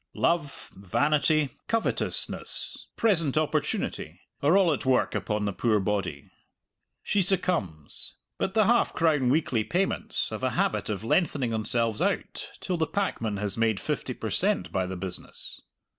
Love, 0.15 0.71
vanity, 0.75 1.51
covetousness, 1.67 2.87
present 2.97 3.37
opportunity, 3.37 4.19
are 4.41 4.57
all 4.57 4.73
at 4.73 4.83
work 4.83 5.13
upon 5.13 5.45
the 5.45 5.53
poor 5.53 5.79
body. 5.79 6.31
She 7.03 7.21
succumbs. 7.21 8.15
But 8.39 8.55
the 8.55 8.65
half 8.65 8.93
crown 8.93 9.29
weekly 9.29 9.63
payments 9.63 10.31
have 10.31 10.41
a 10.43 10.49
habit 10.57 10.89
of 10.89 11.03
lengthening 11.03 11.51
themselves 11.51 12.01
out 12.01 12.49
till 12.61 12.77
the 12.77 12.87
packman 12.87 13.37
has 13.37 13.59
made 13.59 13.79
fifty 13.79 14.15
per 14.15 14.31
cent. 14.31 14.71
by 14.71 14.87
the 14.87 14.95
business. 14.97 15.61